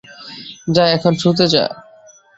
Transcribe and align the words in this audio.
যা, 0.67 0.83
এখন 0.87 1.13
শুতে 1.15 1.45
যা। 1.47 1.63